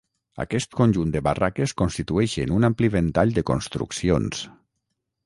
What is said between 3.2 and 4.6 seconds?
de construccions.